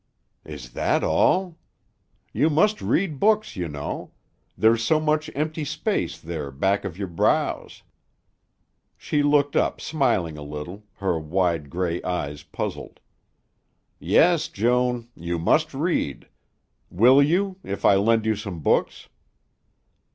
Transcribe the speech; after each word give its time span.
"Is 0.45 0.71
that 0.71 1.03
all? 1.03 1.59
You 2.33 2.49
must 2.49 2.81
read 2.81 3.19
books, 3.19 3.55
you 3.55 3.67
know. 3.67 4.13
There's 4.57 4.83
so 4.83 4.99
much 4.99 5.29
empty 5.35 5.63
space 5.63 6.19
there 6.19 6.49
back 6.49 6.83
of 6.85 6.97
your 6.97 7.07
brows." 7.07 7.83
She 8.97 9.21
looked 9.21 9.55
up 9.55 9.79
smiling 9.79 10.39
a 10.39 10.41
little, 10.41 10.85
her 10.95 11.19
wide 11.19 11.69
gray 11.69 12.01
eyes 12.01 12.41
puzzled. 12.41 12.99
"Yes, 13.99 14.47
Joan. 14.47 15.07
You 15.15 15.37
must 15.37 15.71
read. 15.71 16.27
Will 16.89 17.21
you 17.21 17.57
if 17.63 17.85
I 17.85 17.93
lend 17.93 18.25
you 18.25 18.35
some 18.35 18.59
books?" 18.59 19.07